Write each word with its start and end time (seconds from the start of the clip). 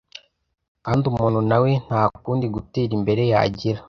kandi 0.85 1.03
umuntu 1.11 1.39
nawe 1.49 1.69
nta 1.85 2.03
kundi 2.23 2.45
gutera 2.55 2.91
imbere 2.97 3.21
yagira 3.31 3.79